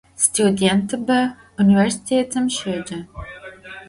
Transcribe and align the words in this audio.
Studêntıbe 0.23 1.19
vuniversitetım 1.59 2.45
şêce. 2.55 2.99